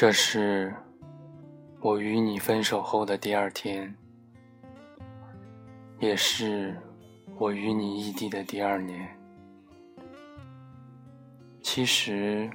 [0.00, 0.74] 这是
[1.82, 3.94] 我与你分手后的第二天，
[5.98, 6.74] 也是
[7.36, 9.14] 我与你异地的第二年。
[11.60, 12.50] 其实，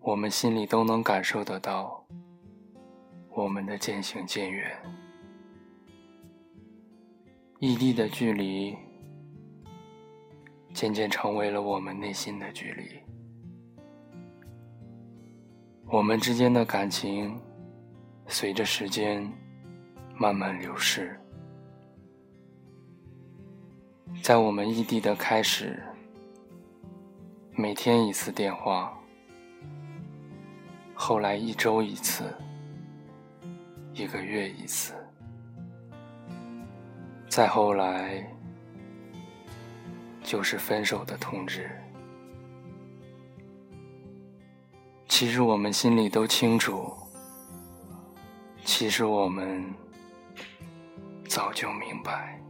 [0.00, 2.04] 我们心里都能感受得到，
[3.30, 4.76] 我们的渐行渐远，
[7.60, 8.76] 异地的距离。
[10.74, 13.00] 渐渐成为了我们内心的距离，
[15.90, 17.40] 我们之间的感情
[18.26, 19.26] 随着时间
[20.14, 21.18] 慢慢流逝。
[24.22, 25.82] 在我们异地的开始，
[27.52, 28.92] 每天一次电话，
[30.94, 32.34] 后来一周一次，
[33.94, 34.92] 一个月一次，
[37.28, 38.22] 再后来。
[40.20, 41.70] 就是分手的通知。
[45.18, 46.94] 其实我们心里都清楚，
[48.64, 49.64] 其实我们
[51.26, 52.40] 早就明白，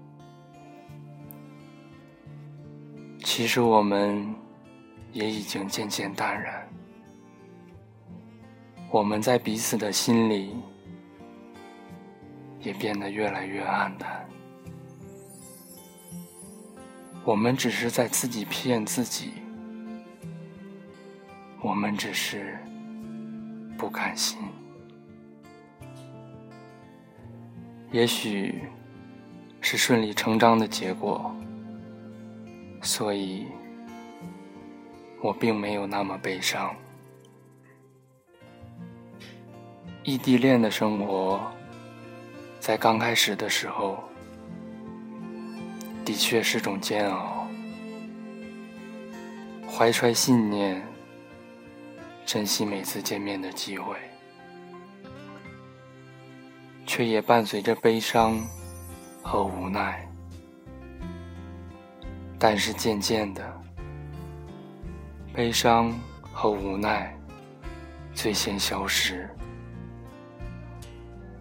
[3.25, 4.35] 其实我们
[5.15, 6.69] 也已经渐渐淡然，
[8.91, 10.55] 我们在彼此的心里
[12.61, 14.29] 也变得越来越暗淡。
[17.25, 19.33] 我们只是在自己骗自己，
[21.61, 22.59] 我们只是
[23.77, 24.39] 不甘心。
[27.91, 28.63] 也许
[29.61, 31.35] 是顺理成章的结果，
[32.83, 33.47] 所以
[35.23, 36.75] 我并没有那么悲伤。
[40.05, 41.41] 异地恋的生活，
[42.61, 44.03] 在刚开始的时候。
[46.05, 47.47] 的确是种煎熬，
[49.71, 50.83] 怀揣信念，
[52.29, 53.97] 珍惜每次见面的机会，
[56.85, 58.39] 却也伴随着悲伤
[59.23, 60.07] 和无奈。
[62.39, 63.61] 但是渐渐的，
[65.33, 65.91] 悲伤
[66.31, 67.19] 和无奈
[68.13, 69.27] 最先消失，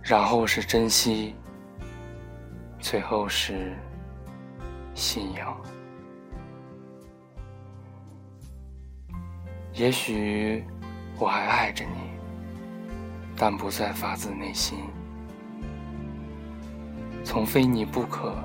[0.01, 1.35] 然后是珍惜，
[2.79, 3.75] 最后是。
[4.95, 5.55] 信仰，
[9.73, 10.65] 也许
[11.19, 12.11] 我还爱着你，
[13.35, 14.78] 但不再发自内心。
[17.23, 18.35] 从非你不可，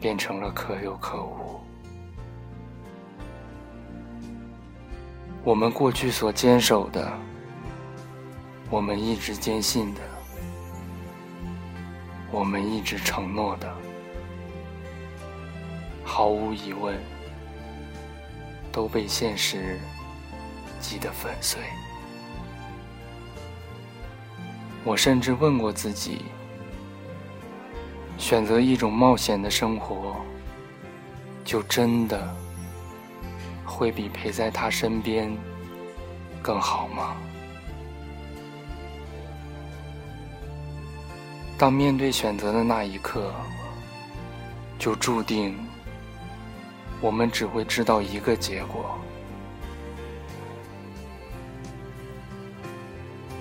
[0.00, 1.60] 变成了可有可无。
[5.42, 7.12] 我们过去所坚守的，
[8.70, 10.00] 我们一直坚信的，
[12.30, 13.70] 我们一直承诺的。
[16.04, 16.96] 毫无疑问，
[18.72, 19.78] 都被现实
[20.94, 21.60] 击得粉碎。
[24.84, 26.26] 我甚至问过自己：
[28.16, 30.14] 选择一种冒险的生活，
[31.44, 32.32] 就真的
[33.64, 35.36] 会比陪在他身边
[36.40, 37.16] 更好吗？
[41.58, 43.32] 当面对选择的那一刻，
[44.78, 45.58] 就注定。
[47.00, 48.96] 我们只会知道一个结果，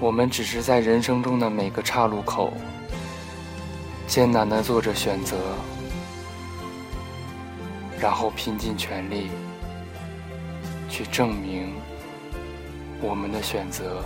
[0.03, 2.51] 我们只是在人生中的每个岔路口，
[4.05, 5.37] 艰难的做着选择，
[8.01, 9.29] 然后拼尽全力
[10.89, 11.73] 去证明
[13.01, 14.03] 我们的选择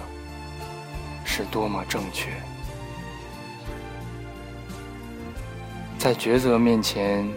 [1.25, 2.29] 是多么正确。
[5.97, 7.27] 在抉择面前。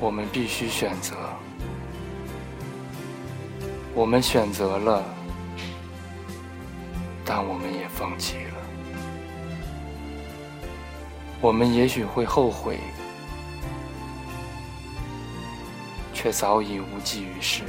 [0.00, 1.14] 我们必须选择，
[3.94, 5.04] 我们选择了，
[7.32, 8.54] 但我们也放弃了。
[11.40, 12.80] 我们也许会后悔，
[16.12, 17.62] 却早已无济于事。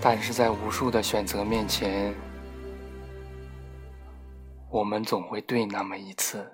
[0.00, 2.14] 但是在无数的选择面前，
[4.70, 6.50] 我们总会对那么一次。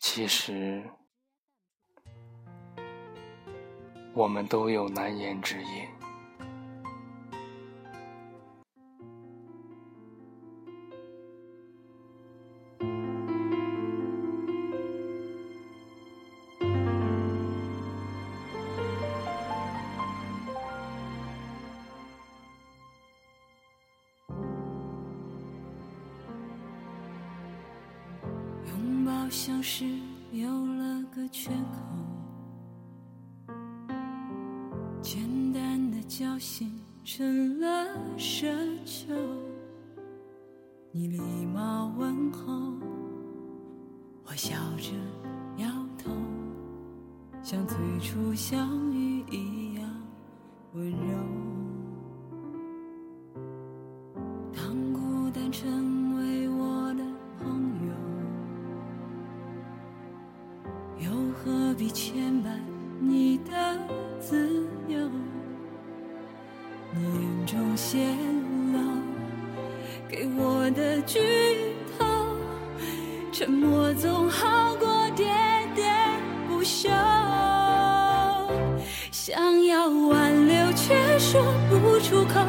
[0.00, 0.84] 其实，
[4.12, 5.95] 我们都有难言之隐。
[29.26, 29.84] 好像是
[30.30, 31.82] 有了个缺口，
[35.02, 35.20] 简
[35.52, 37.66] 单的交心成了
[38.16, 38.46] 奢
[38.84, 39.12] 求。
[40.92, 41.18] 你礼
[41.52, 42.72] 貌问候，
[44.26, 44.92] 我笑着
[45.56, 45.68] 摇
[45.98, 46.08] 头，
[47.42, 49.90] 像最初相遇一样
[50.74, 51.45] 温柔。
[61.76, 62.48] 必牵绊
[63.00, 63.52] 你的
[64.18, 64.98] 自由？
[66.94, 67.98] 你眼中泄
[68.72, 68.78] 露
[70.08, 71.20] 给我的剧
[71.98, 72.06] 透，
[73.30, 75.26] 沉默总好过喋
[75.76, 75.84] 喋
[76.48, 76.88] 不休。
[79.10, 82.40] 想要挽留却说不出口，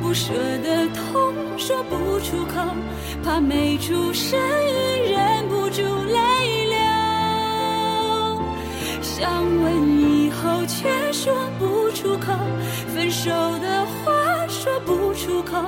[0.00, 0.32] 不舍
[0.62, 2.72] 的痛说不出口，
[3.24, 4.38] 怕没出声
[13.22, 15.62] 手的话说不出口，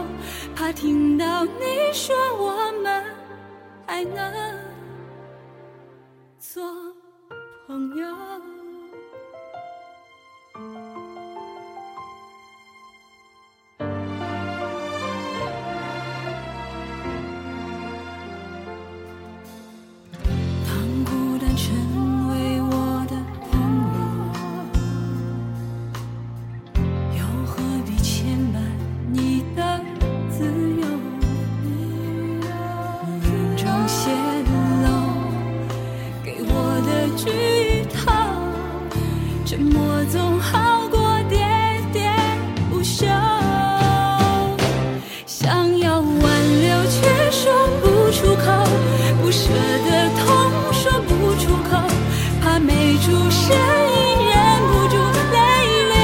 [0.56, 3.04] 怕听到你说我们
[3.87, 4.58] 还能
[6.38, 6.64] 做
[7.66, 8.06] 朋友。
[37.17, 38.12] 剧透，
[39.44, 41.00] 沉默总好过
[41.31, 41.37] 喋
[41.93, 42.11] 喋
[42.70, 43.06] 不休。
[45.26, 48.47] 想要挽留却说不出口，
[49.23, 50.26] 不舍的痛
[50.73, 51.70] 说不出口，
[52.41, 53.97] 怕没出声音
[54.29, 54.32] 忍
[54.69, 54.97] 不住
[55.32, 55.37] 泪
[55.93, 55.94] 流。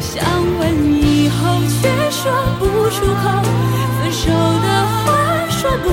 [0.00, 0.12] 想
[0.58, 0.62] 问
[0.94, 2.22] 以后却说
[2.58, 3.24] 不出口，
[3.98, 5.04] 分手的话
[5.50, 5.86] 说不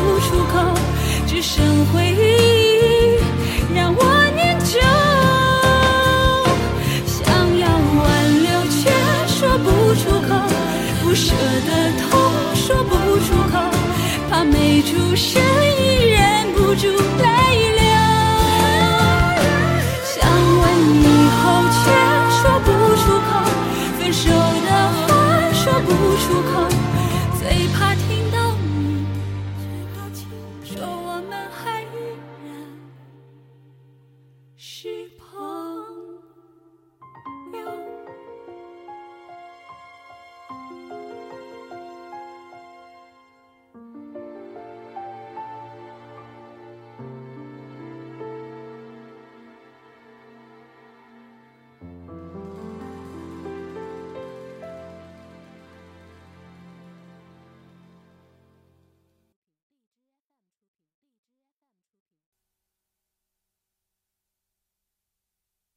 [35.20, 35.51] upon